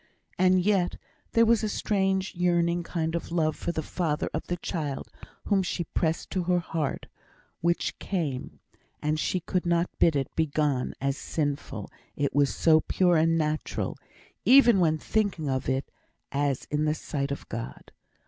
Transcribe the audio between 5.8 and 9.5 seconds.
pressed to her heart, which came, and she